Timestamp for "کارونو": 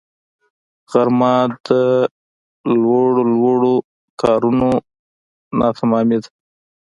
4.21-4.69